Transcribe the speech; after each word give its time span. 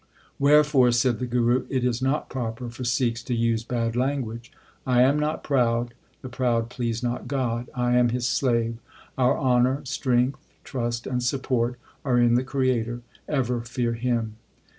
Wherefore/ 0.39 0.91
said 0.93 1.19
the 1.19 1.27
Guru, 1.27 1.67
it 1.69 1.85
is 1.85 2.01
not 2.01 2.27
proper 2.27 2.71
for 2.71 2.83
Sikhs 2.83 3.21
to 3.21 3.35
use 3.35 3.63
bad 3.63 3.95
language. 3.95 4.51
I 4.83 5.03
am 5.03 5.19
not 5.19 5.43
proud; 5.43 5.93
the 6.23 6.27
proud 6.27 6.71
please 6.71 7.03
not 7.03 7.27
God. 7.27 7.69
I 7.75 7.95
am 7.97 8.09
His 8.09 8.27
slave. 8.27 8.79
Our 9.15 9.37
honour, 9.37 9.81
strength, 9.85 10.39
trust, 10.63 11.05
and 11.05 11.21
support 11.21 11.75
are 12.03 12.17
in 12.17 12.33
the 12.33 12.43
Creator. 12.43 13.03
Ever 13.29 13.61
fear 13.61 13.93
Him. 13.93 14.37